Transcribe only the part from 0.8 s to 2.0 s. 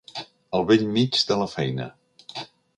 mig de la feina.